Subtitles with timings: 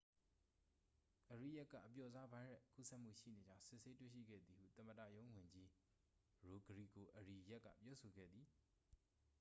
[1.31, 5.69] အရီယက်က အပျော့စားဗိုင်းရပ်စ်ကူးစက်မှုရှိနေကြောင်း စစ်ဆေးတွေ့ရှိခဲ့သည်ဟု သမ္မတရုံးဝန်ကြီး
[6.47, 8.45] ရိုဂရီဂို အရီယက်က ပြောဆိုခဲ့သည်